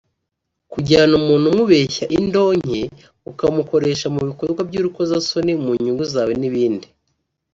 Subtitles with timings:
[0.71, 2.79] kujyana umuntu umubeshya indonke
[3.31, 6.87] ukamukoresha mu bikorwa by’urukozasoni mu nyungu zawe n’ibindi